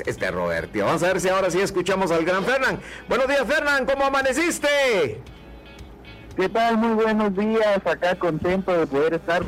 [0.00, 0.78] es este Roberto.
[0.84, 2.80] Vamos a ver si ahora sí escuchamos al gran Fernán.
[3.08, 5.20] Buenos días, Fernán, ¿cómo amaneciste?
[6.36, 6.76] ¿Qué tal?
[6.78, 7.80] Muy buenos días.
[7.84, 9.42] Acá contento de poder estar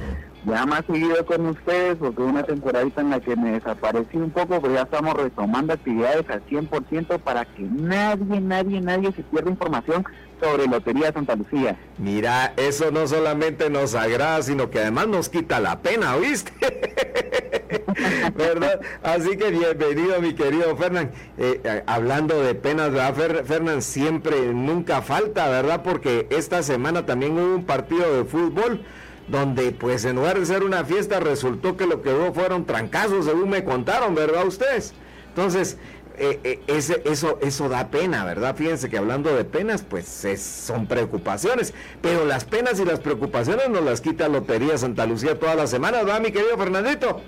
[0.45, 4.61] ya más seguido con ustedes, porque una temporadita en la que me desaparecí un poco,
[4.61, 10.05] pero ya estamos retomando actividades al 100% para que nadie, nadie, nadie se pierda información
[10.41, 11.77] sobre Lotería Santa Lucía.
[11.99, 16.53] Mira, eso no solamente nos agrada, sino que además nos quita la pena, ¿oíste?
[18.35, 18.81] ¿Verdad?
[19.03, 21.11] Así que bienvenido, mi querido Fernán.
[21.39, 23.83] Eh, hablando de penas, ¿verdad, Fernán?
[23.83, 25.83] Siempre, nunca falta, ¿verdad?
[25.83, 28.83] Porque esta semana también hubo un partido de fútbol
[29.29, 33.27] donde pues en lugar de ser una fiesta resultó que lo que hubo fueron trancazos,
[33.27, 34.93] según me contaron, ¿verdad ustedes?
[35.29, 35.79] Entonces,
[36.23, 38.55] eh, eh, ese, eso, eso da pena, ¿verdad?
[38.55, 40.07] Fíjense que hablando de penas, pues
[40.39, 45.57] son preocupaciones, pero las penas y las preocupaciones nos las quita Lotería Santa Lucía todas
[45.57, 47.23] las semanas, ¿va, mi querido Fernandito?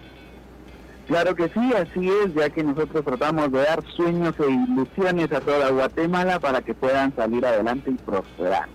[1.09, 5.41] Claro que sí, así es, ya que nosotros tratamos de dar sueños e ilusiones a
[5.41, 8.69] toda Guatemala para que puedan salir adelante y prosperar.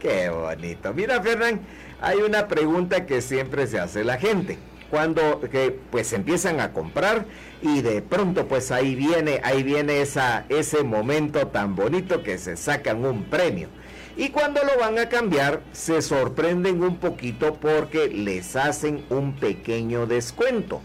[0.00, 0.92] Qué bonito.
[0.92, 1.60] Mira, Fernán,
[2.00, 4.58] hay una pregunta que siempre se hace la gente.
[4.90, 7.26] Cuando que, pues empiezan a comprar
[7.62, 12.56] y de pronto pues ahí viene, ahí viene esa, ese momento tan bonito que se
[12.56, 13.68] sacan un premio.
[14.16, 20.06] Y cuando lo van a cambiar, se sorprenden un poquito porque les hacen un pequeño
[20.06, 20.80] descuento.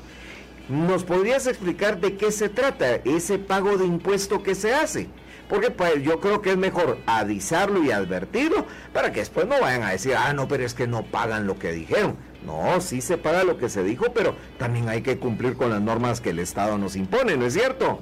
[0.70, 5.10] ¿Nos podrías explicar de qué se trata ese pago de impuesto que se hace?
[5.50, 9.84] Porque pues yo creo que es mejor avisarlo y advertirlo para que después no vayan
[9.84, 12.18] a decir, ah, no, pero es que no pagan lo que dijeron.
[12.46, 15.82] No, sí se paga lo que se dijo, pero también hay que cumplir con las
[15.82, 18.02] normas que el Estado nos impone, ¿no es cierto?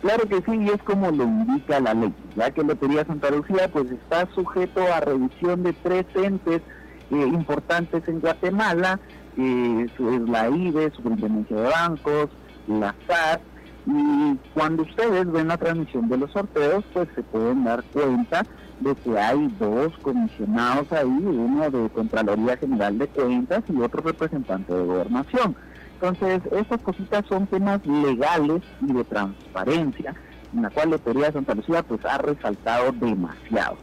[0.00, 3.68] Claro que sí, y es como lo indica la ley, ya que Lotería Santa Lucía
[3.70, 6.62] pues está sujeto a revisión de tres entes
[7.10, 8.98] eh, importantes en Guatemala,
[9.36, 12.30] eh, es la IBE, Superintendencia de Bancos,
[12.66, 13.42] la SAT
[13.86, 18.44] y cuando ustedes ven la transmisión de los sorteos, pues se pueden dar cuenta
[18.80, 24.72] de que hay dos comisionados ahí, uno de Contraloría General de Cuentas y otro representante
[24.72, 25.54] de Gobernación.
[25.94, 30.14] Entonces, estas cositas son temas legales y de transparencia,
[30.54, 33.76] en la cual la Lotería de Santa Lucía pues ha resaltado demasiado.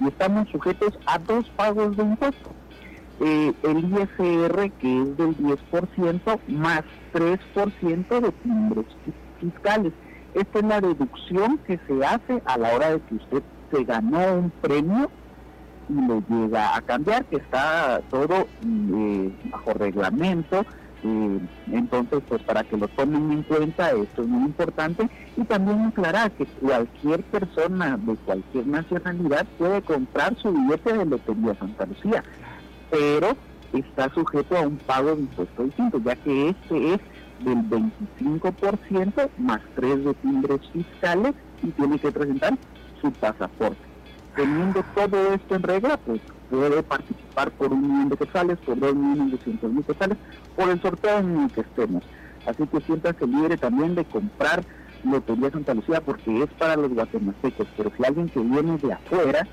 [0.00, 2.52] Y estamos sujetos a dos pagos de impuestos.
[3.20, 8.86] Eh, el ISR, que es del 10%, más 3% de timbres
[9.40, 9.92] fiscales.
[10.34, 14.34] Esta es la deducción que se hace a la hora de que usted se ganó
[14.34, 15.10] un premio
[15.88, 20.64] y lo llega a cambiar, que está todo eh, bajo reglamento.
[21.02, 21.38] Eh,
[21.70, 25.08] entonces, pues para que lo tomen en cuenta, esto es muy importante.
[25.36, 31.54] Y también aclarar que cualquier persona de cualquier nacionalidad puede comprar su billete de Lotería
[31.56, 32.24] Santa Lucía,
[32.90, 33.36] pero
[33.74, 37.00] está sujeto a un pago de impuesto distinto, ya que este es
[37.40, 42.56] del 25% más tres de timbres fiscales y tiene que presentar
[43.04, 43.76] su pasaporte.
[44.34, 46.20] Teniendo todo esto en regla, pues
[46.50, 50.18] puede participar por un millón de quetzales, por dos millones doscientos mil quetzales,
[50.56, 52.02] por el sorteo en el que estemos.
[52.46, 54.64] Así que siéntase libre también de comprar
[55.04, 59.46] Lotería Santa Lucía porque es para los guatemaltecos, pero si alguien que viene de afuera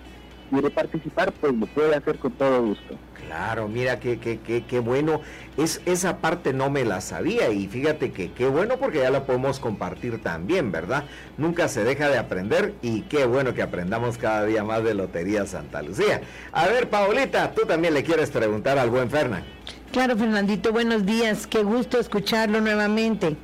[0.51, 2.97] quiere participar, pues lo puede hacer con todo gusto.
[3.25, 5.21] Claro, mira qué, qué, qué, qué bueno.
[5.57, 9.25] Es, esa parte no me la sabía y fíjate que qué bueno porque ya la
[9.25, 11.05] podemos compartir también, ¿verdad?
[11.37, 15.45] Nunca se deja de aprender y qué bueno que aprendamos cada día más de Lotería
[15.45, 16.21] Santa Lucía.
[16.51, 19.43] A ver, Paulita, tú también le quieres preguntar al buen Fernán.
[19.91, 21.47] Claro, Fernandito, buenos días.
[21.47, 23.37] Qué gusto escucharlo nuevamente.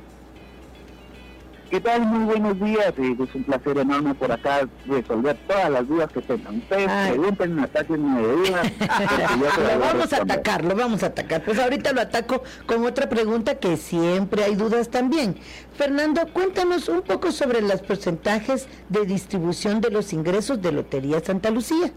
[1.70, 2.06] ¿Qué tal?
[2.06, 2.94] Muy buenos días.
[2.96, 6.56] Es un placer enorme por acá resolver todas las dudas que tengan.
[6.56, 8.72] Ustedes pregunten, ataquen de dudas.
[9.58, 11.44] lo vamos a atacar, lo vamos a atacar.
[11.44, 15.36] Pues ahorita lo ataco con otra pregunta que siempre hay dudas también.
[15.76, 21.50] Fernando, cuéntanos un poco sobre los porcentajes de distribución de los ingresos de Lotería Santa
[21.50, 21.92] Lucía.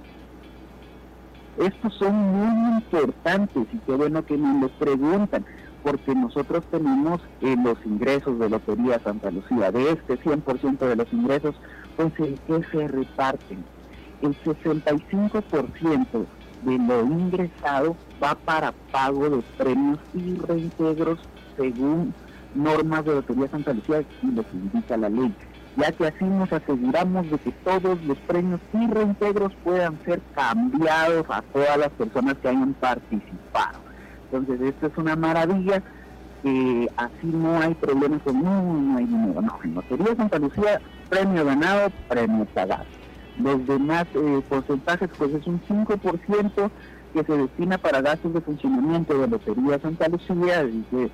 [1.57, 5.45] Estos son muy importantes y qué bueno que me lo preguntan
[5.83, 9.71] porque nosotros tenemos eh, los ingresos de Lotería Santa Lucía.
[9.71, 11.55] De este 100% de los ingresos,
[11.95, 13.63] pues el que se reparten.
[14.21, 16.25] El 65%
[16.63, 21.19] de lo ingresado va para pago de premios y reintegros
[21.57, 22.13] según
[22.53, 25.33] normas de Lotería Santa Lucía y lo que indica la ley,
[25.77, 31.25] ya que así nos aseguramos de que todos los premios y reintegros puedan ser cambiados
[31.29, 33.90] a todas las personas que hayan participado.
[34.31, 35.83] Entonces, esto es una maravilla.
[36.43, 39.41] que así no hay problemas con no, hay dinero.
[39.41, 42.85] No, en Lotería Santa Lucía, premio ganado, premio pagado.
[43.37, 46.71] Los demás eh, porcentajes, pues es un 5%
[47.13, 51.11] que se destina para gastos de funcionamiento de Lotería Santa Lucía, que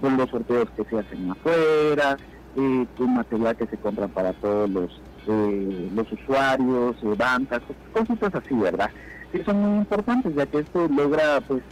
[0.00, 2.16] con los sorteos que se hacen afuera,
[2.56, 7.62] eh, con material que se compra para todos los, eh, los usuarios, eh, bancas,
[7.92, 8.90] cositas así, ¿verdad?
[9.30, 11.62] Que son muy importantes, ya que esto logra pues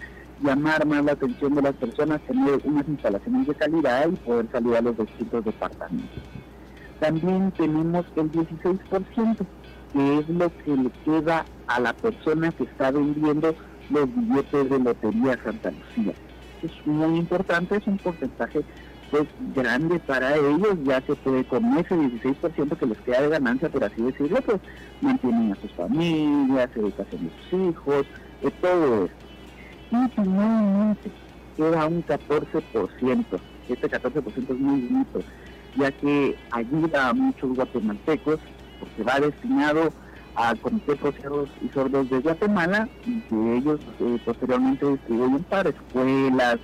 [0.42, 4.76] llamar más la atención de las personas, tener unas instalaciones de calidad y poder salir
[4.76, 6.22] a los distintos departamentos.
[6.98, 9.46] También tenemos el 16%,
[9.92, 13.54] que es lo que le queda a la persona que está vendiendo
[13.90, 16.14] los billetes de Lotería Santa Lucía.
[16.62, 18.62] Es muy importante, es un porcentaje
[19.10, 19.26] pues
[19.56, 23.82] grande para ellos, ya que puede con ese 16% que les queda de ganancia, por
[23.82, 24.60] así decirlo, pues
[25.00, 28.06] mantienen a sus familias, educación de sus hijos,
[28.42, 29.19] de todo esto.
[29.90, 31.10] Y finalmente
[31.56, 33.24] queda un 14%.
[33.68, 35.20] Este 14% es muy bonito,
[35.76, 38.40] ya que ayuda a muchos guatemaltecos,
[38.80, 39.92] porque va destinado
[40.34, 46.56] al Comité de y Sordos de Guatemala, y que ellos eh, posteriormente distribuyen para escuelas,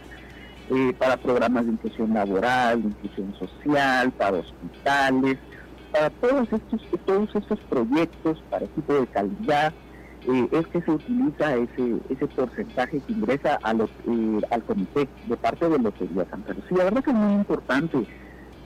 [0.71, 5.39] eh, para programas de inclusión laboral, de inclusión social, para hospitales,
[5.93, 9.73] para todos estos, todos estos proyectos, para equipo de calidad,
[10.29, 15.37] eh, es que se utiliza ese, ese porcentaje que ingresa a eh, al comité de
[15.37, 16.79] parte de Lotería Santa Lucía.
[16.79, 18.07] La verdad que es muy importante,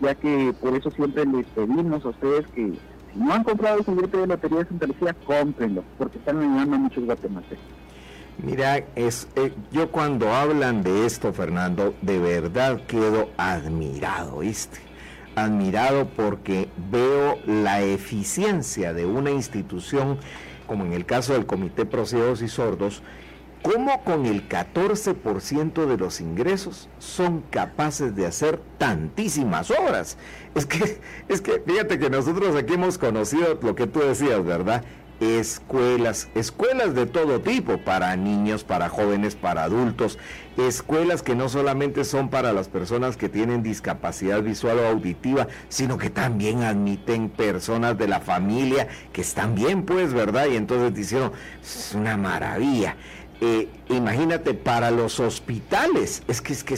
[0.01, 2.73] ya que por eso siempre les pedimos a ustedes que
[3.13, 7.05] si no han comprado el billete de Lotería Santa Lucía, cómprenlo, porque están ayudando muchos
[7.05, 7.65] guatemaltecos.
[8.43, 14.79] Mira, es, eh, yo cuando hablan de esto, Fernando, de verdad quedo admirado, ¿viste?
[15.35, 20.19] Admirado porque veo la eficiencia de una institución,
[20.71, 23.03] como en el caso del Comité Pro y Sordos,
[23.61, 30.17] cómo con el 14% de los ingresos son capaces de hacer tantísimas obras.
[30.55, 34.85] Es que, es que, fíjate que nosotros aquí hemos conocido lo que tú decías, ¿verdad?
[35.21, 40.19] Escuelas, escuelas de todo tipo, para niños, para jóvenes, para adultos,
[40.57, 45.99] escuelas que no solamente son para las personas que tienen discapacidad visual o auditiva, sino
[45.99, 50.47] que también admiten personas de la familia que están bien, pues, ¿verdad?
[50.51, 51.33] Y entonces dijeron,
[51.63, 52.97] es una maravilla.
[53.43, 56.77] Eh, imagínate, para los hospitales, es que es que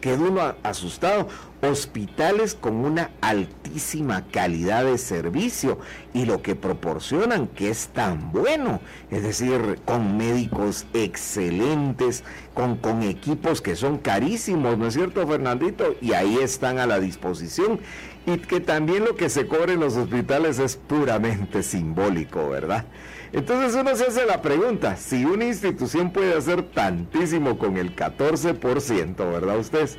[0.00, 1.28] quedó uno asustado
[1.62, 5.78] hospitales con una altísima calidad de servicio
[6.14, 8.80] y lo que proporcionan que es tan bueno,
[9.10, 12.24] es decir, con médicos excelentes,
[12.54, 15.94] con, con equipos que son carísimos, ¿no es cierto, Fernandito?
[16.00, 17.80] Y ahí están a la disposición
[18.26, 22.84] y que también lo que se cobra en los hospitales es puramente simbólico, ¿verdad?
[23.32, 29.16] Entonces uno se hace la pregunta, si una institución puede hacer tantísimo con el 14%,
[29.16, 29.98] ¿verdad ustedes?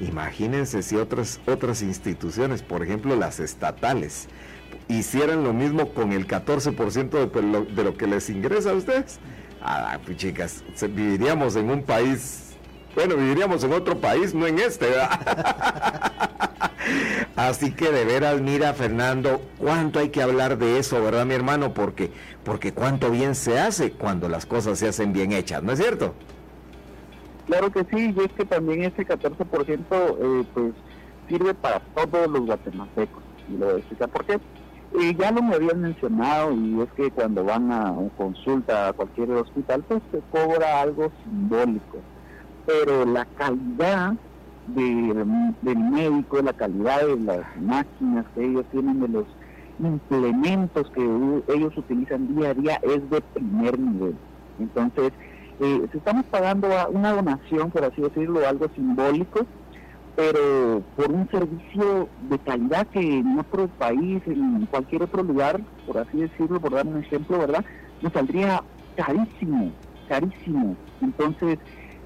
[0.00, 4.28] Imagínense si otras, otras instituciones, por ejemplo las estatales,
[4.86, 9.18] hicieran lo mismo con el 14% de lo, de lo que les ingresa a ustedes.
[9.60, 12.54] Ah, pues chicas, viviríamos en un país,
[12.94, 14.86] bueno, viviríamos en otro país, no en este,
[17.36, 21.74] Así que de veras, mira Fernando, cuánto hay que hablar de eso, ¿verdad mi hermano?
[21.74, 22.10] Porque,
[22.44, 26.14] porque cuánto bien se hace cuando las cosas se hacen bien hechas, ¿no es cierto?
[27.46, 30.72] Claro que sí, y es que también ese 14% eh, pues
[31.28, 33.22] sirve para todos los guatemaltecos.
[33.48, 34.34] Y lo voy a explicar por qué.
[35.00, 39.30] Eh, ya lo me habían mencionado y es que cuando van a consulta a cualquier
[39.32, 41.98] hospital pues se cobra algo simbólico.
[42.66, 44.14] Pero la calidad
[44.74, 49.26] del, del médico, la calidad de las máquinas que ellos tienen, de los
[49.78, 51.02] implementos que
[51.54, 54.16] ellos utilizan día a día es de primer nivel.
[54.58, 55.12] Entonces,
[55.60, 59.46] eh, estamos pagando una donación, por así decirlo, algo simbólico,
[60.16, 65.98] pero por un servicio de calidad que en otro país, en cualquier otro lugar, por
[65.98, 67.64] así decirlo, por dar un ejemplo, ¿verdad?
[68.02, 68.62] Nos saldría
[68.96, 69.72] carísimo,
[70.08, 70.76] carísimo.
[71.00, 71.58] Entonces,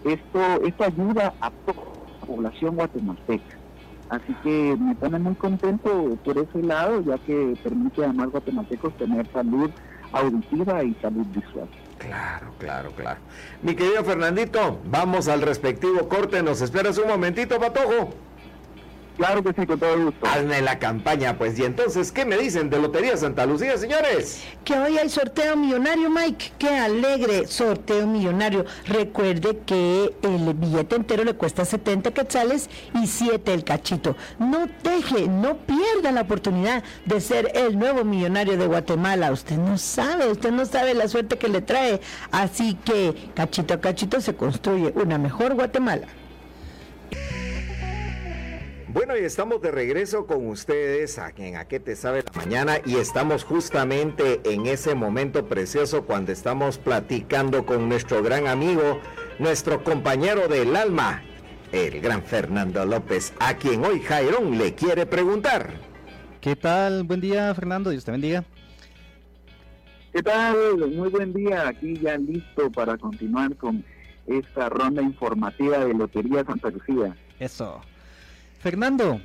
[0.04, 1.91] esto, esto ayuda a toda la
[2.22, 3.58] población guatemalteca.
[4.10, 8.96] Así que me pone muy contento por ese lado, ya que permite a más guatemaltecos
[8.96, 9.70] tener salud
[10.12, 11.68] auditiva y salud visual.
[11.98, 13.20] Claro, claro, claro.
[13.62, 16.42] Mi querido Fernandito, vamos al respectivo corte.
[16.42, 18.10] ¿Nos esperas un momentito, Patojo?
[19.16, 20.26] Claro que sí, con todo gusto.
[20.26, 21.58] Hazme la campaña, pues.
[21.58, 24.42] Y entonces, ¿qué me dicen de Lotería Santa Lucía, señores?
[24.64, 26.52] Que hoy hay sorteo millonario, Mike.
[26.58, 28.64] Qué alegre sorteo millonario.
[28.86, 34.16] Recuerde que el billete entero le cuesta 70 quetzales y 7 el cachito.
[34.38, 39.30] No deje, no pierda la oportunidad de ser el nuevo millonario de Guatemala.
[39.30, 42.00] Usted no sabe, usted no sabe la suerte que le trae.
[42.30, 46.06] Así que, cachito a cachito, se construye una mejor Guatemala.
[48.92, 52.74] Bueno, y estamos de regreso con ustedes aquí en A qué te sabe la mañana
[52.84, 59.00] y estamos justamente en ese momento precioso cuando estamos platicando con nuestro gran amigo,
[59.38, 61.22] nuestro compañero del alma,
[61.72, 65.72] el gran Fernando López, a quien hoy Jairón le quiere preguntar.
[66.42, 67.04] ¿Qué tal?
[67.04, 67.88] Buen día, Fernando.
[67.88, 68.44] Dios te bendiga.
[70.12, 70.76] ¿Qué tal?
[70.94, 71.66] Muy buen día.
[71.66, 73.82] Aquí ya listo para continuar con
[74.26, 77.16] esta ronda informativa de Lotería Santa Lucía.
[77.40, 77.80] Eso.
[78.62, 79.20] Fernando,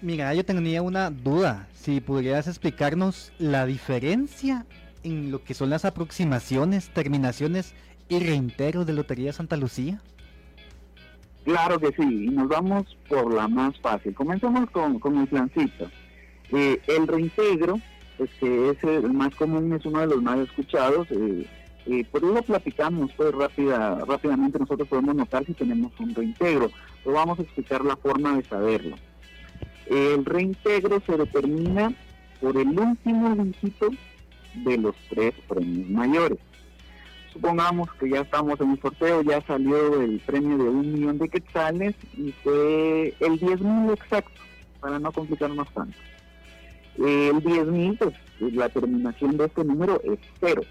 [0.00, 1.66] mira, yo tenía una duda.
[1.74, 4.66] Si pudieras explicarnos la diferencia
[5.02, 7.74] en lo que son las aproximaciones, terminaciones
[8.08, 10.00] y reintegros de Lotería Santa Lucía.
[11.44, 14.14] Claro que sí, y nos vamos por la más fácil.
[14.14, 15.90] Comencemos con, con el plancito.
[16.52, 17.80] Eh, el reintegro,
[18.38, 21.08] que es el más común, es uno de los más escuchados.
[21.10, 21.48] Eh,
[21.86, 26.70] eh, por eso platicamos pues rápida, rápidamente, nosotros podemos notar si tenemos un reintegro,
[27.04, 28.96] pero vamos a explicar la forma de saberlo.
[29.86, 31.92] El reintegro se determina
[32.40, 33.90] por el último dígito
[34.64, 36.38] de los tres premios mayores.
[37.32, 41.28] Supongamos que ya estamos en un sorteo, ya salió el premio de un millón de
[41.28, 44.40] quetzales y fue el 10 mil exacto,
[44.80, 45.96] para no complicarnos tanto.
[46.98, 48.14] El 10 mil, pues
[48.54, 50.62] la terminación de este número es cero.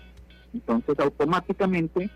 [0.55, 2.09] Entonces automáticamente,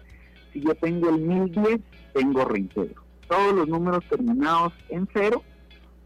[0.53, 1.81] si yo tengo el 1010,
[2.13, 3.03] tengo reintegro.
[3.27, 5.43] Todos los números terminados en cero,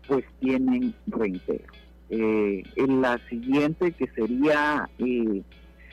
[0.07, 1.71] pues tienen reintegro.
[2.09, 5.43] Eh, en la siguiente que sería eh,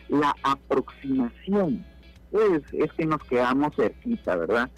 [0.09, 1.85] la aproximación,
[2.31, 4.71] pues es que nos quedamos cerquita, ¿verdad?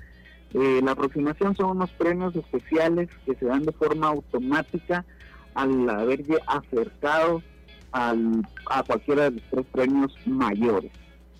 [0.52, 5.04] Eh, la aproximación son unos premios especiales que se dan de forma automática
[5.54, 7.42] al haber acercado
[7.92, 10.92] al, a cualquiera de los tres premios mayores.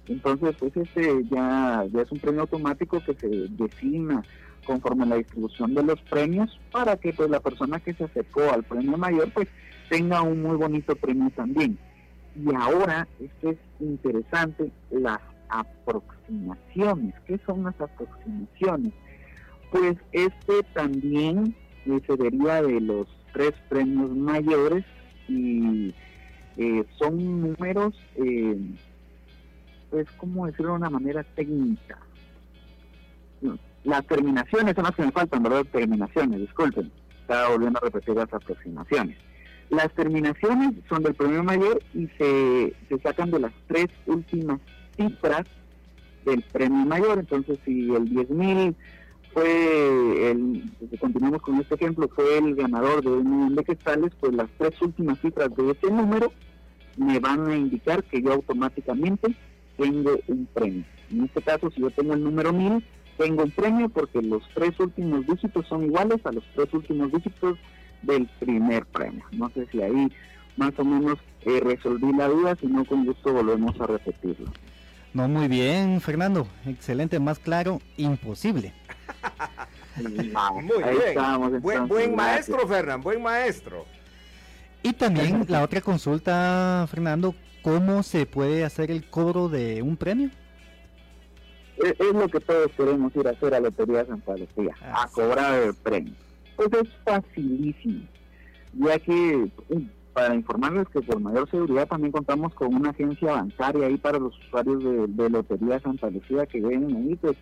[0.08, 4.22] Entonces, pues este ya, es un premio automático que se designa
[4.64, 8.42] conforme a la distribución de los premios para que pues la persona que se acercó
[8.52, 9.48] al premio mayor pues
[9.88, 11.78] tenga un muy bonito premio también.
[12.34, 17.14] Y ahora, esto es interesante, las aproximaciones.
[17.26, 18.92] ¿Qué son las aproximaciones?
[19.70, 21.54] Pues este también
[21.84, 24.84] se deriva de los tres premios mayores
[25.28, 25.94] y
[26.56, 28.56] eh, son números, eh,
[29.92, 31.98] pues como decirlo de una manera técnica.
[33.84, 35.66] Las terminaciones son las que me faltan, ¿verdad?
[35.70, 36.90] Terminaciones, disculpen.
[37.20, 39.18] Estaba volviendo a repetir las aproximaciones.
[39.68, 44.60] Las terminaciones son del premio mayor y se, se sacan de las tres últimas
[44.96, 45.44] cifras
[46.24, 47.18] del premio mayor.
[47.18, 48.74] Entonces, si el 10.000
[49.34, 50.70] fue, el,
[51.00, 54.80] continuamos con este ejemplo, fue el ganador de un millón de quetzales, pues las tres
[54.80, 56.32] últimas cifras de ese número
[56.96, 59.34] me van a indicar que yo automáticamente
[59.76, 60.84] tengo un premio.
[61.10, 62.84] En este caso, si yo tengo el número 1000,
[63.18, 67.58] tengo un premio porque los tres últimos dígitos son iguales a los tres últimos dígitos
[68.02, 69.24] del primer premio.
[69.32, 70.10] No sé si ahí
[70.56, 74.50] más o menos eh, resolví la duda, si no con gusto volvemos a repetirlo.
[75.14, 76.46] No, muy bien, Fernando.
[76.66, 78.72] Excelente, más claro, imposible.
[79.96, 80.34] muy bien.
[81.60, 83.84] buen, buen maestro, Fernando, buen maestro.
[84.82, 90.30] Y también la otra consulta, Fernando, ¿cómo se puede hacer el cobro de un premio?
[91.78, 95.74] Es, lo que todos queremos ir a hacer a Lotería Santa Lucía, a cobrar el
[95.74, 96.14] premio.
[96.56, 98.06] Pues es facilísimo,
[98.74, 99.50] ya que
[100.12, 104.38] para informarles que por mayor seguridad también contamos con una agencia bancaria ahí para los
[104.46, 104.84] usuarios
[105.16, 107.36] de, Lotería Santa Lucía que vienen ahí, pues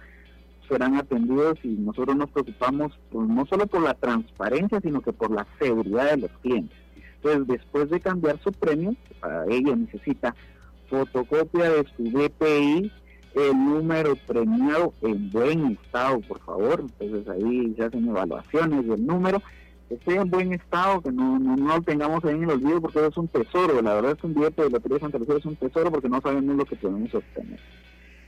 [0.68, 5.32] serán atendidos y nosotros nos preocupamos pues, no solo por la transparencia, sino que por
[5.32, 6.78] la seguridad de los clientes.
[7.22, 10.34] Entonces, después de cambiar su premio, para ello necesita
[10.88, 12.92] fotocopia de su DPI,
[13.34, 16.80] el número premiado en buen estado, por favor.
[16.80, 19.40] Entonces ahí se hacen evaluaciones del número
[19.90, 23.16] esté en buen estado, que no, no, lo tengamos ahí en el olvido porque es
[23.16, 25.90] un tesoro, la verdad es un billete de Lotería de Santa Lucía es un tesoro
[25.90, 27.58] porque no sabemos lo que podemos obtener.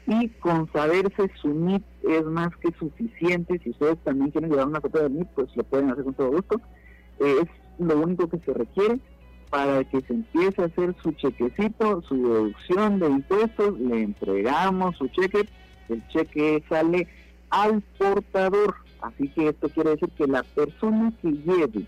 [0.08, 4.80] Y con saberse su NIP es más que suficiente, si ustedes también quieren llevar una
[4.80, 6.61] copia del NIP, pues lo pueden hacer con todo gusto.
[7.20, 7.49] es
[7.79, 8.99] lo único que se requiere
[9.50, 15.09] para que se empiece a hacer su chequecito, su deducción de impuestos, le entregamos su
[15.09, 15.49] cheque,
[15.88, 17.07] el cheque sale
[17.50, 21.87] al portador Así que esto quiere decir que la persona que lleve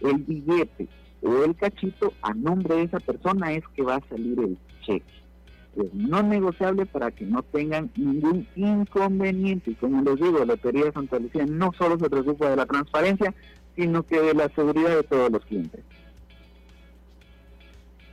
[0.00, 0.88] el billete
[1.22, 5.04] o el cachito a nombre de esa persona es que va a salir el cheque.
[5.76, 9.70] Es no negociable para que no tengan ningún inconveniente.
[9.70, 12.66] Y como les digo, la Lotería de Santa Lucía no solo se preocupa de la
[12.66, 13.32] transparencia,
[13.80, 15.80] sino que de la seguridad de todos los clientes.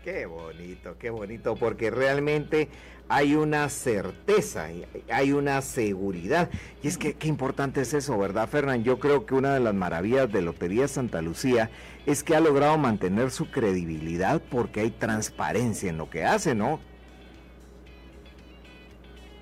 [0.01, 2.69] Qué bonito, qué bonito, porque realmente
[3.09, 4.69] hay una certeza,
[5.11, 6.49] hay una seguridad.
[6.81, 8.85] Y es que qué importante es eso, ¿verdad, Fernán?
[8.85, 11.69] Yo creo que una de las maravillas de Lotería Santa Lucía
[12.05, 16.79] es que ha logrado mantener su credibilidad porque hay transparencia en lo que hace, ¿no?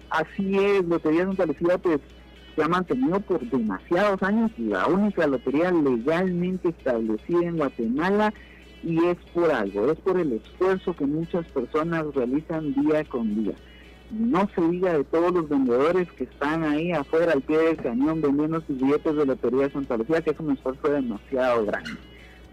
[0.10, 2.00] Así es, Lotería Santa Lucía, pues
[2.56, 8.34] se ha mantenido por demasiados años la única lotería legalmente establecida en Guatemala
[8.84, 13.56] y es por algo, es por el esfuerzo que muchas personas realizan día con día.
[14.12, 18.22] No se diga de todos los vendedores que están ahí afuera al pie del cañón
[18.22, 21.98] vendiendo sus billetes de lotería de Santa Lucía, que es un esfuerzo demasiado grande.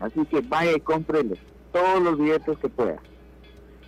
[0.01, 1.39] Así que vaya y cómpreles
[1.71, 2.99] todos los billetes que pueda.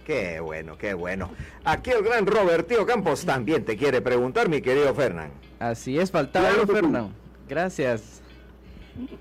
[0.04, 1.30] Qué bueno, qué bueno.
[1.64, 5.30] Aquí el gran Robertío Campos también te quiere preguntar, mi querido Fernán.
[5.58, 7.14] Así es, faltaba algo, Fernán.
[7.49, 8.20] Gracias.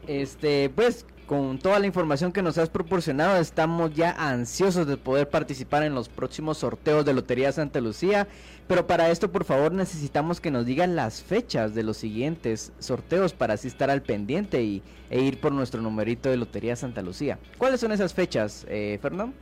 [0.07, 5.29] Este, pues con toda la información que nos has proporcionado, estamos ya ansiosos de poder
[5.29, 8.27] participar en los próximos sorteos de Lotería Santa Lucía.
[8.67, 13.33] Pero para esto, por favor, necesitamos que nos digan las fechas de los siguientes sorteos
[13.33, 17.39] para así estar al pendiente y, e ir por nuestro numerito de Lotería Santa Lucía.
[17.57, 19.33] ¿Cuáles son esas fechas, eh, Fernando?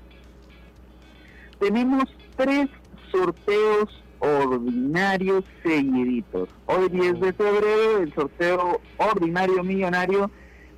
[1.62, 2.05] tenemos
[2.36, 2.67] tres
[3.12, 3.89] sorteos
[4.22, 6.48] ordinarios seguiditos.
[6.68, 10.30] Hoy 10 de febrero el sorteo ordinario millonario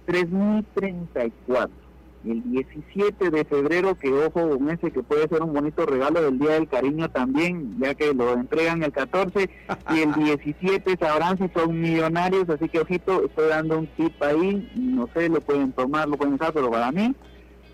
[0.06, 1.84] 3034.
[2.26, 6.40] El 17 de febrero, que ojo con ese que puede ser un bonito regalo del
[6.40, 9.50] Día del Cariño también, ya que lo entregan el 14
[9.94, 14.72] y el 17 sabrán si son millonarios, así que ojito, estoy dando un tip ahí,
[14.74, 17.14] no sé, lo pueden tomar, lo pueden usar, pero para mí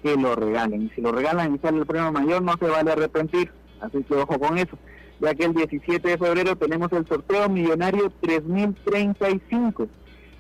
[0.02, 0.84] que lo regalen.
[0.84, 3.52] Y si lo regalan y sale el premio mayor, no se vale arrepentir.
[3.82, 4.78] Así que ojo con eso.
[5.20, 9.88] Ya que el 17 de febrero tenemos el sorteo millonario 3035.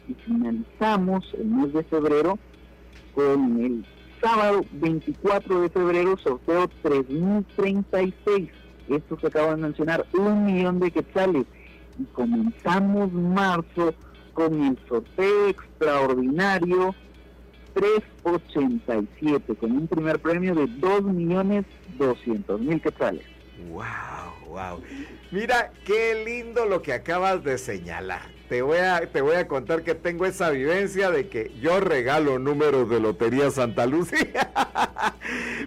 [0.07, 2.39] Y finalizamos el mes de febrero
[3.13, 3.85] con el
[4.21, 8.49] sábado 24 de febrero, sorteo 3036.
[8.87, 11.45] Esto se acaba de mencionar, un millón de quetzales.
[11.99, 13.93] Y comenzamos marzo
[14.33, 16.95] con el sorteo extraordinario
[17.73, 23.25] 387 con un primer premio de 2.200.000 quetzales.
[23.67, 24.47] ¡Wow!
[24.47, 24.81] ¡Wow!
[25.31, 28.21] Mira qué lindo lo que acabas de señalar.
[28.47, 32.39] Te voy, a, te voy a contar que tengo esa vivencia de que yo regalo
[32.39, 34.51] números de Lotería Santa Lucía.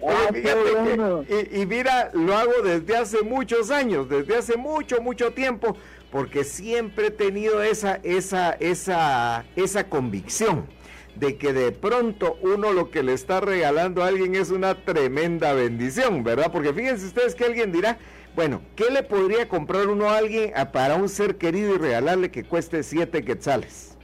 [0.05, 5.77] Ah, y, y mira, lo hago desde hace muchos años, desde hace mucho, mucho tiempo,
[6.11, 10.67] porque siempre he tenido esa, esa, esa, esa convicción
[11.15, 15.53] de que de pronto uno lo que le está regalando a alguien es una tremenda
[15.53, 16.51] bendición, ¿verdad?
[16.51, 17.97] Porque fíjense ustedes que alguien dirá,
[18.35, 22.43] bueno, ¿qué le podría comprar uno a alguien para un ser querido y regalarle que
[22.43, 23.95] cueste siete quetzales?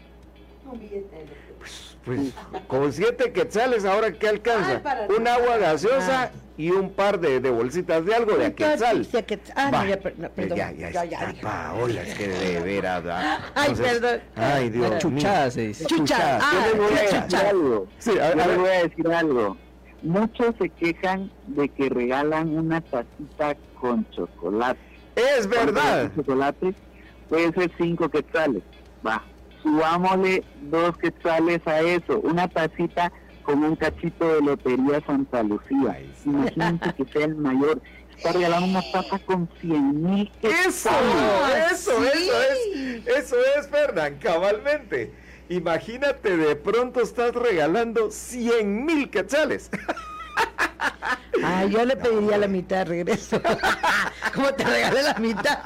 [0.65, 1.39] Un billete
[2.05, 2.33] pues
[2.67, 4.81] con siete quetzales, ahora qué alcanza?
[5.15, 6.31] un agua gaseosa ah.
[6.59, 9.07] Y un par de, bolsitas de algo de a quetzal.
[9.55, 10.57] Ah, ya, perdón.
[10.57, 13.01] Ya, ya, ya, ya, Paola, es que de veras.
[13.55, 14.19] Ay, perdón.
[14.35, 14.97] Ay, Dios.
[14.97, 15.85] Chuchada se dice.
[15.85, 16.39] Chuchada.
[16.41, 17.87] Ah, yo voy a decir algo.
[17.99, 19.57] Sí, a, yo le voy a decir algo.
[20.01, 24.81] Muchos se quejan de que regalan una tacita con chocolate.
[25.15, 26.11] Es verdad.
[26.13, 26.75] Chocolate
[27.29, 28.63] puede ser cinco quetzales.
[29.07, 29.23] Va,
[29.63, 33.13] subámosle dos quetzales a eso, una tacita
[33.49, 35.99] con un cachito de lotería Santa Lucía.
[36.23, 37.81] Imagínate que sea el mayor.
[38.15, 40.91] Está regalando una taza con 100 mil Eso,
[41.71, 45.11] eso, eso es, eso es, Fernán, cabalmente.
[45.49, 49.71] Imagínate, de pronto estás regalando 100 mil quetzales.
[51.41, 53.41] Ah, yo le pediría la mitad de regreso.
[54.35, 55.59] ¿Cómo te regalé la mitad?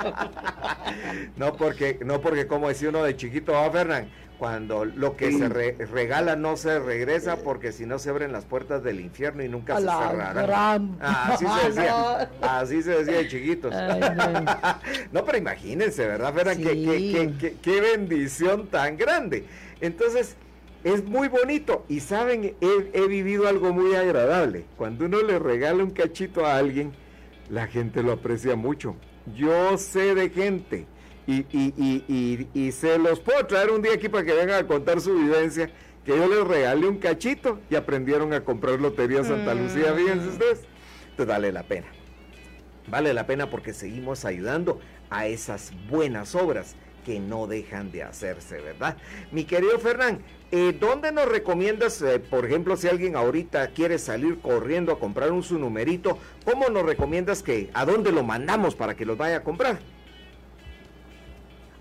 [1.36, 4.10] no porque, no porque como decía uno de chiquito, ¿va, Fernán?
[4.44, 8.84] Cuando lo que se regala no se regresa porque si no se abren las puertas
[8.84, 10.98] del infierno y nunca se cerrarán.
[11.02, 12.30] Así se decía.
[12.42, 13.74] Así se decía de chiquitos.
[15.14, 15.24] no.
[15.24, 16.58] pero imagínense, ¿verdad, Fernán?
[16.58, 19.46] qué, qué bendición tan grande.
[19.80, 20.36] Entonces,
[20.84, 24.66] es muy bonito y saben, he, vivido algo muy agradable.
[24.76, 26.92] Cuando uno le regala un cachito a alguien,
[27.50, 28.98] la gente lo aprecia mucho.
[29.38, 30.86] Yo sé de gente
[31.26, 35.14] y, y, se los puedo traer un día aquí para que vengan a contar su
[35.16, 35.70] vivencia,
[36.06, 39.98] que yo les regalé un cachito y aprendieron a comprar Lotería Santa Lucía, mm.
[39.98, 40.62] fíjense ustedes.
[41.12, 41.88] Entonces vale la pena.
[42.88, 48.62] Vale la pena porque seguimos ayudando a esas buenas obras que no dejan de hacerse,
[48.62, 48.98] ¿verdad?
[49.32, 50.20] Mi querido Fernán,
[50.52, 55.32] eh, ¿dónde nos recomiendas, eh, por ejemplo, si alguien ahorita quiere salir corriendo a comprar
[55.32, 59.38] un su numerito, ¿cómo nos recomiendas que, a dónde lo mandamos para que los vaya
[59.38, 59.80] a comprar?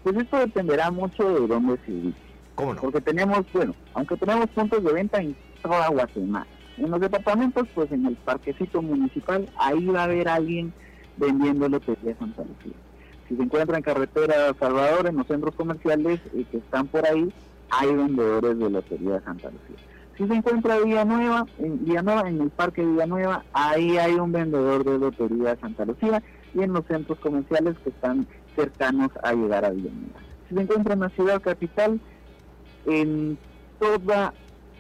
[0.03, 2.21] Pues esto dependerá mucho de dónde se ubique.
[2.55, 2.81] ¿Cómo no?
[2.81, 6.47] Porque tenemos, bueno, aunque tenemos puntos de venta en toda Guatemala.
[6.77, 10.73] En los departamentos, pues en el parquecito municipal, ahí va a haber alguien
[11.17, 12.73] vendiendo lotería Santa Lucía
[13.33, 17.33] si se encuentra en carretera Salvador, en los centros comerciales eh, que están por ahí,
[17.71, 19.77] hay vendedores de Lotería Santa Lucía.
[20.19, 24.99] Si se encuentra Villanueva, en Villanueva, en el Parque Villanueva, ahí hay un vendedor de
[24.99, 26.23] Lotería Santa Lucía
[26.55, 30.21] y en los centros comerciales que están cercanos a llegar a Villanueva.
[30.49, 32.01] si se encuentra en la ciudad capital,
[32.87, 33.39] en
[33.79, 34.35] toda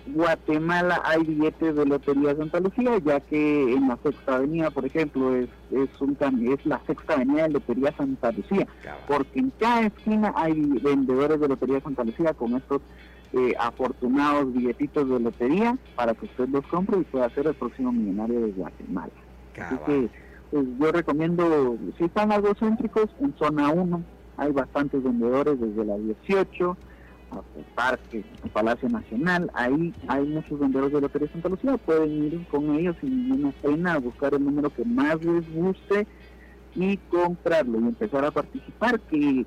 [0.06, 5.36] Guatemala hay billetes de Lotería Santa Lucía, ya que en la Sexta Avenida, por ejemplo,
[5.36, 6.16] es, es, un,
[6.50, 8.66] es la Sexta Avenida de Lotería Santa Lucía,
[9.06, 12.82] porque en cada esquina hay vendedores de Lotería Santa Lucía con estos
[13.32, 17.90] eh, afortunados billetitos de lotería para que usted los compre y pueda ser el próximo
[17.90, 19.12] millonario de Guatemala.
[19.58, 20.10] Así que
[20.52, 24.04] pues, yo recomiendo, si están algo céntricos, en zona 1
[24.36, 26.76] hay bastantes vendedores desde la 18
[27.56, 32.46] el parque, el Palacio Nacional, ahí hay muchos vendedores de Lotería Santa Lucía, pueden ir
[32.48, 36.06] con ellos sin ninguna pena a buscar el número que más les guste
[36.74, 39.46] y comprarlo y empezar a participar, que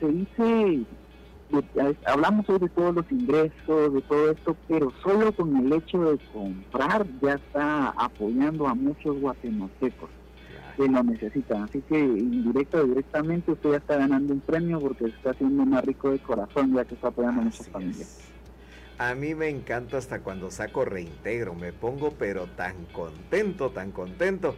[0.00, 0.84] se dice,
[2.06, 6.18] hablamos hoy de todos los ingresos, de todo esto, pero solo con el hecho de
[6.32, 10.10] comprar ya está apoyando a muchos guatemaltecos
[10.76, 11.64] que lo necesitan.
[11.64, 15.84] Así que indirecto o directamente usted ya está ganando un premio porque está haciendo más
[15.84, 18.20] rico de corazón ya que está apoyando a muchas familias.
[18.98, 24.54] A mí me encanta hasta cuando saco reintegro, me pongo pero tan contento, tan contento.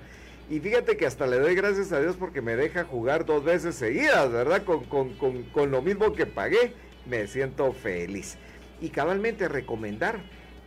[0.51, 3.75] Y fíjate que hasta le doy gracias a Dios porque me deja jugar dos veces
[3.75, 4.63] seguidas, ¿verdad?
[4.65, 6.75] Con, con, con, con lo mismo que pagué,
[7.07, 8.37] me siento feliz.
[8.81, 10.21] Y cabalmente recomendar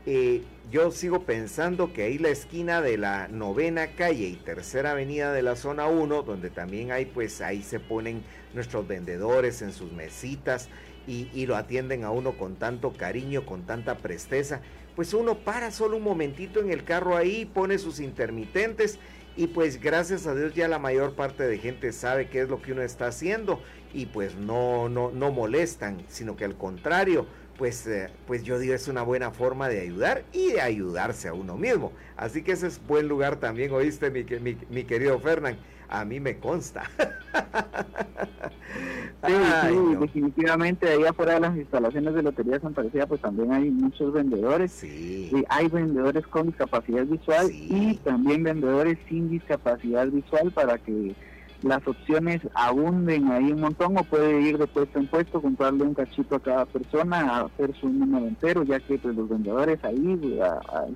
[0.05, 5.33] eh, yo sigo pensando que ahí la esquina de la novena calle y tercera avenida
[5.33, 9.91] de la zona 1, donde también hay, pues ahí se ponen nuestros vendedores en sus
[9.91, 10.69] mesitas
[11.07, 14.61] y, y, lo atienden a uno con tanto cariño, con tanta presteza,
[14.95, 18.99] pues uno para solo un momentito en el carro ahí, pone sus intermitentes
[19.35, 22.61] y pues gracias a Dios ya la mayor parte de gente sabe qué es lo
[22.61, 23.61] que uno está haciendo
[23.93, 27.25] y pues no, no, no molestan, sino que al contrario,
[27.59, 31.33] pues, eh, pues yo digo es una buena forma de ayudar y de ayudarse a
[31.33, 31.91] uno mismo.
[32.15, 35.57] Así que ese es buen lugar también, oíste, mi, mi, mi querido Fernán.
[35.89, 36.83] A mí me consta.
[39.25, 39.33] sí,
[39.67, 44.13] sí, definitivamente ahí afuera de las instalaciones de Lotería Santa Lucía pues también hay muchos
[44.13, 44.71] vendedores.
[44.71, 45.31] Sí.
[45.33, 51.15] Y hay vendedores con discapacidad visual y también vendedores sin discapacidad visual para que
[51.61, 55.93] las opciones abunden ahí un montón o puede ir de puesto en puesto, comprarle un
[55.93, 60.39] cachito a cada persona, hacer su número entero, ya que pues, los vendedores ahí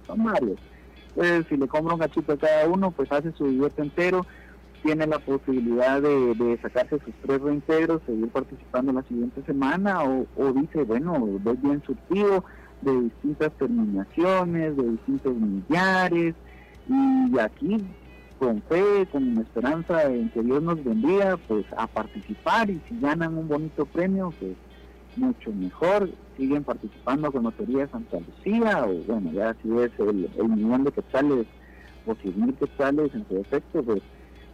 [0.08, 0.60] son varios.
[1.10, 4.26] Entonces, si le compra un cachito a cada uno, pues hace su billete entero,
[4.84, 10.52] tiene la posibilidad de, sacarse sus tres reintegros, seguir participando la siguiente semana o, o
[10.54, 12.44] dice, bueno, voy bien surtido
[12.82, 16.36] de distintas terminaciones, de distintos millares
[16.88, 17.78] y aquí
[18.44, 23.38] con fe, con esperanza en que Dios nos bendiga, pues a participar y si ganan
[23.38, 24.54] un bonito premio, pues
[25.16, 30.84] mucho mejor, siguen participando con Lotería Santa Lucía o bueno, ya si es el, millón
[30.84, 31.46] de quetzales
[32.06, 34.02] o si mil quetzales en su defecto, pues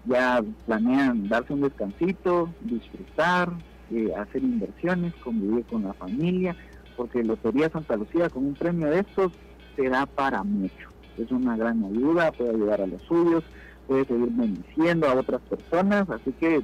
[0.05, 3.51] ya planean darse un descansito, disfrutar,
[3.91, 6.55] eh, hacer inversiones, convivir con la familia,
[6.95, 9.31] porque Lotería Santa Lucía con un premio de estos
[9.75, 10.89] se da para mucho.
[11.17, 13.43] Es una gran ayuda, puede ayudar a los suyos,
[13.89, 16.61] puede seguir bendiciendo a otras personas, así que eh,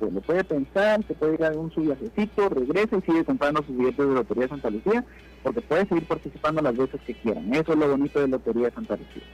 [0.00, 3.76] lo, puede pensar, se puede ir a un su viajecito, regresa y sigue comprando sus
[3.76, 5.04] billetes de Lotería Santa Lucía,
[5.42, 7.52] porque puede seguir participando las veces que quieran.
[7.52, 9.24] Eso es lo bonito de Lotería Santa Lucía.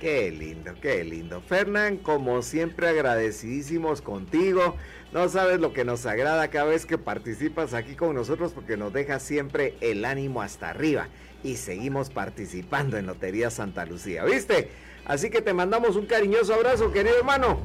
[0.00, 1.40] Qué lindo, qué lindo.
[1.40, 4.76] Fernán, como siempre agradecidísimos contigo.
[5.14, 8.92] No sabes lo que nos agrada cada vez que participas aquí con nosotros porque nos
[8.92, 11.08] deja siempre el ánimo hasta arriba.
[11.42, 14.70] Y seguimos participando en Lotería Santa Lucía, ¿viste?
[15.04, 17.58] Así que te mandamos un cariñoso abrazo, querido hermano.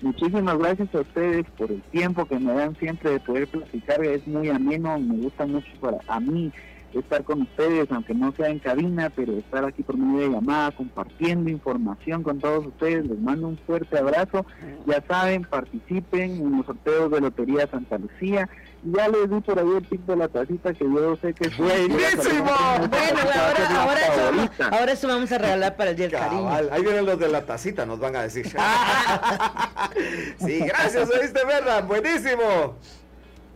[0.00, 4.04] Muchísimas gracias a ustedes por el tiempo que me dan siempre de poder platicar.
[4.04, 6.52] Es muy ameno, me gusta mucho para a mí
[6.92, 10.70] estar con ustedes, aunque no sea en cabina, pero estar aquí por medio de llamada,
[10.72, 13.06] compartiendo información con todos ustedes.
[13.06, 14.46] Les mando un fuerte abrazo.
[14.86, 18.48] Ya saben, participen en los sorteos de Lotería Santa Lucía
[18.84, 21.56] ya les di por ahí el tip de la tacita que yo sé que es
[21.56, 22.44] buenísimo.
[22.44, 26.48] Bueno, ahora, ahora, eso, ahora eso vamos a regalar para el día del cariño.
[26.70, 28.46] Ahí vienen los de la tacita, nos van a decir.
[30.38, 32.76] sí, gracias, oíste, verdad, buenísimo.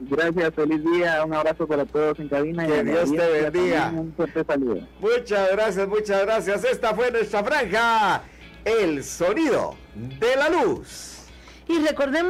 [0.01, 2.67] Gracias, feliz día, un abrazo para todos en cabina.
[2.67, 3.91] Que Dios te bendiga.
[3.95, 4.87] Un fuerte saludo.
[5.01, 6.65] Muchas gracias, muchas gracias.
[6.65, 8.23] Esta fue nuestra franja,
[8.65, 11.19] el sonido de la luz.
[11.67, 12.27] Y recordemos